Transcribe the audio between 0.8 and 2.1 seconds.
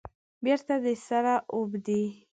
د سره اوبدي